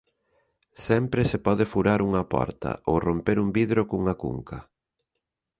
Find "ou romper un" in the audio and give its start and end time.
2.89-3.49